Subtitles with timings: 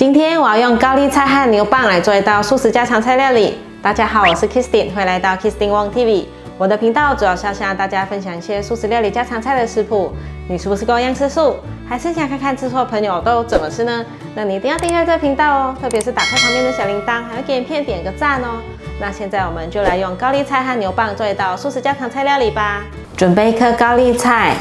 [0.00, 3.58] 今天我要用高丽菜和牛蒡来做一道素食家常菜料理。
[3.82, 6.24] 大家好，我是 k i s t i n 欢迎来到 k i s t i n Wong TV。
[6.56, 10.10] 我的频道主要是要向大家分享一些素食料理家常菜的食谱。
[10.48, 14.02] 你是不是跟我一样吃素，还是想看看吃素的朋友都怎么吃呢？
[14.34, 18.56] 那你一定要订阅这个频道哦，特别是打开旁边的小铃铛，还要给影片点个赞哦。
[18.98, 22.80] 那现在我们就来用高丽菜和牛蒡做一道素食家常菜料理吧。
[23.18, 24.56] 准备一颗高丽菜，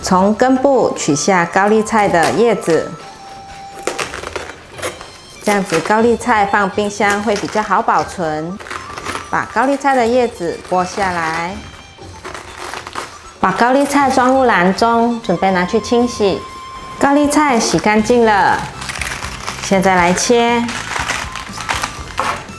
[0.00, 2.90] 从根部取下高丽菜的叶子。
[5.48, 8.58] 这样子高丽菜放冰箱会比较好保存。
[9.30, 11.56] 把高丽菜的叶子剥下来，
[13.40, 16.38] 把高丽菜装入篮中，准备拿去清洗。
[16.98, 18.60] 高丽菜洗干净了，
[19.62, 20.62] 现在来切。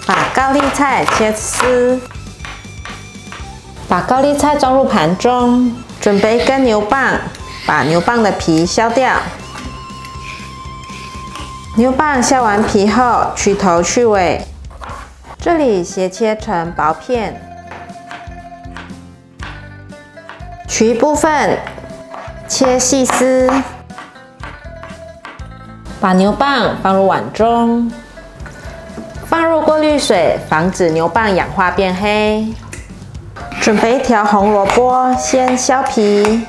[0.08, 2.02] 把高丽菜切丝，
[3.88, 7.20] 把高丽菜装入盘中，准备一根牛蒡，
[7.68, 9.14] 把牛蒡的皮削掉。
[11.78, 14.46] 牛蒡削完皮后，去头去尾，
[15.38, 17.40] 这里斜切成薄片，
[20.68, 21.58] 取一部分
[22.48, 23.50] 切细丝，
[26.02, 27.90] 把牛蒡放入碗中，
[29.28, 32.54] 放入过滤水，防止牛蒡氧化变黑。
[33.62, 36.46] 准备一条红萝卜，先削皮。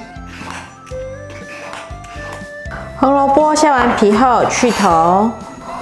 [3.00, 5.30] 红萝卜削完皮后去头，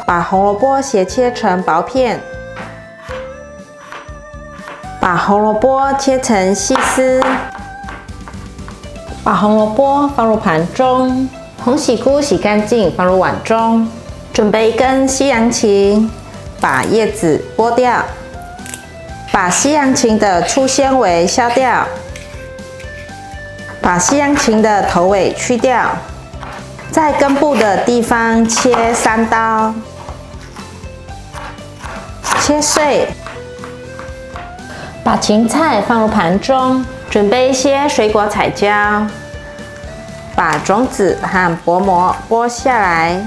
[0.07, 2.21] 把红萝卜斜切成薄片，
[5.01, 7.21] 把红萝卜切成细丝，
[9.25, 11.29] 把红萝卜放入盘中，
[11.65, 13.91] 红喜菇洗干净放入碗中，
[14.33, 16.09] 准备一根西洋芹，
[16.61, 18.01] 把叶子剥掉，
[19.33, 21.85] 把西洋芹的粗纤维削掉，
[23.83, 25.91] 把西洋芹的头尾去掉。
[26.91, 29.72] 在根部的地方切三刀，
[32.41, 33.08] 切碎。
[35.05, 39.06] 把芹菜放入盘中，准备一些水果彩椒，
[40.34, 43.19] 把种子和薄膜剥下来。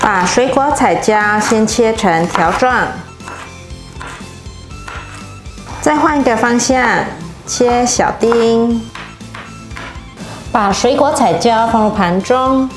[0.00, 2.88] 把水果彩椒先切成条状，
[5.80, 7.04] 再换一个方向
[7.46, 8.80] 切小丁。
[10.52, 12.68] 把水果彩椒放入盘中，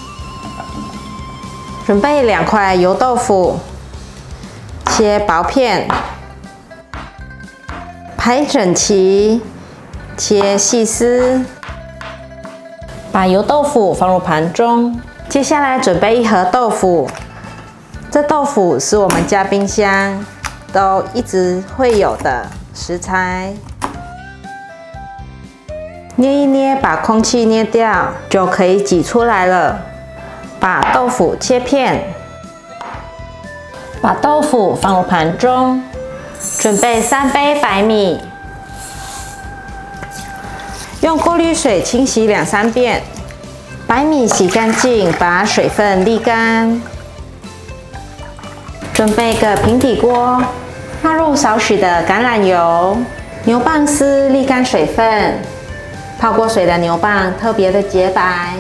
[1.88, 3.58] 准备两块油豆腐，
[4.86, 5.88] 切薄片，
[8.16, 9.42] 排整齐，
[10.16, 11.44] 切细丝。
[13.12, 17.10] 把油豆腐放入盘中，接下来准备一盒豆腐，
[18.12, 20.24] 这豆腐是我们家冰箱
[20.72, 22.46] 都一直会有的
[22.76, 23.56] 食材。
[26.16, 29.82] 捏一捏，把空气捏掉，就可以挤出来了。
[30.60, 32.14] 把豆腐切片，
[34.00, 35.84] 把豆腐放入盘中，
[36.60, 38.22] 准备三杯白米，
[41.02, 43.02] 用过滤水清洗两三遍。
[43.88, 46.82] 白米洗干净，把水分沥干。
[48.94, 50.42] 准备一个平底锅，
[51.02, 52.96] 放入少许的橄榄油，
[53.44, 55.40] 牛蒡丝沥干水分。
[56.24, 58.56] 泡过水的牛蒡特别的洁白，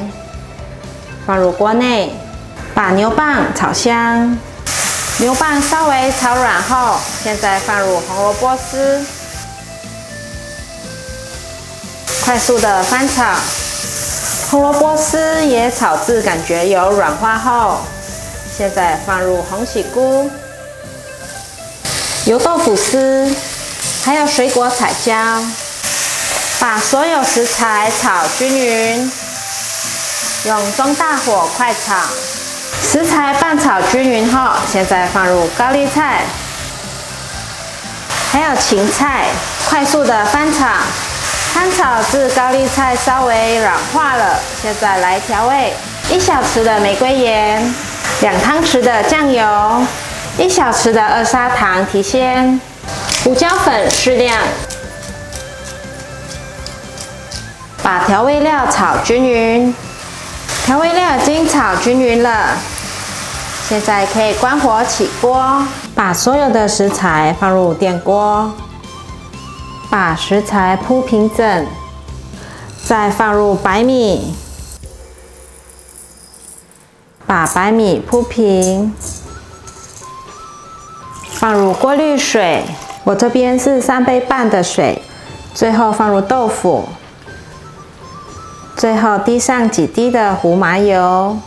[1.25, 2.13] 放入锅内，
[2.75, 4.37] 把牛蒡炒香。
[5.19, 9.05] 牛蒡稍微炒软后，现在放入红萝卜丝，
[12.25, 13.23] 快速的翻炒。
[14.49, 17.77] 红萝卜丝也炒至感觉有软化后，
[18.57, 20.29] 现在放入红喜菇、
[22.25, 23.33] 油豆腐丝，
[24.03, 25.41] 还有水果彩椒。
[26.63, 29.11] 把所有食材炒均匀，
[30.45, 31.93] 用中大火快炒。
[32.81, 36.21] 食材拌炒均匀后，现在放入高丽菜，
[38.31, 39.25] 还有芹菜，
[39.67, 40.65] 快速的翻炒。
[41.53, 45.73] 翻炒至高丽菜稍微软化了，现在来调味：
[46.09, 47.75] 一小匙的玫瑰盐，
[48.21, 49.85] 两汤匙的酱油，
[50.37, 52.57] 一小匙的二砂糖提鲜，
[53.25, 54.37] 胡椒粉适量。
[57.83, 59.75] 把调味料炒均匀，
[60.65, 62.55] 调味料已经炒均匀了，
[63.67, 65.61] 现在可以关火起锅，
[65.93, 68.53] 把所有的食材放入电锅，
[69.89, 71.67] 把食材铺平整，
[72.85, 74.33] 再放入白米，
[77.27, 78.95] 把白米铺平，
[81.31, 82.63] 放入过滤水，
[83.03, 85.03] 我这边是三杯半的水，
[85.53, 86.87] 最后放入豆腐。
[88.83, 91.37] 最后滴上几滴的胡麻油，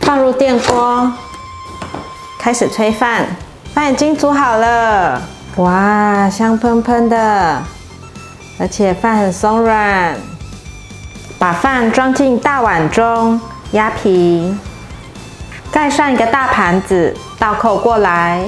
[0.00, 1.12] 放入电锅，
[2.40, 3.24] 开始炊饭。
[3.72, 5.22] 饭已经煮好了，
[5.58, 7.62] 哇，香喷喷的，
[8.58, 10.16] 而且饭很松软。
[11.38, 13.40] 把饭装进大碗中，
[13.70, 14.58] 压平，
[15.70, 18.42] 盖上一个大盘子，倒扣过来。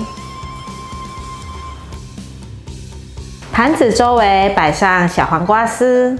[3.52, 6.18] 盘子周围摆上小黄瓜丝。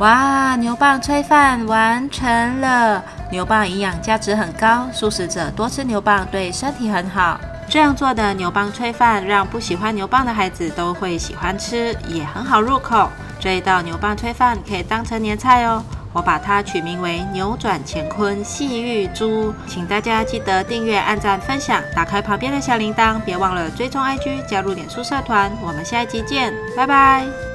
[0.00, 3.02] 哇，牛蒡炊饭完成了！
[3.30, 7.38] 牛蒡营养价值很高，素食者多吃牛蒡对身体很好。
[7.68, 13.08] 这样做的牛蒡炊饭，让不喜欢牛蒡的孩子都会喜欢吃，也很好入口。
[13.38, 15.82] 这一道牛蒡炊饭可以当成年菜哦。
[16.12, 25.50] 我把它取名为“扭转乾坤细玉珠”，请大家记得订阅、按赞、分享，打开旁边的小铃铛，别忘了追踪 IG，加入脸书社团。
[25.62, 27.53] 我们下一集见，拜拜。